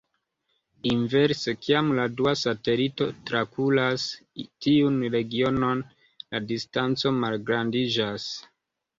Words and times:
Inverse, 0.91 1.51
kiam 1.65 1.89
la 1.97 2.05
dua 2.21 2.31
satelito 2.43 3.05
trakuras 3.29 4.05
tiun 4.67 4.97
regionon, 5.17 5.83
la 6.33 6.41
distanco 6.53 7.13
malgrandiĝas. 7.19 8.27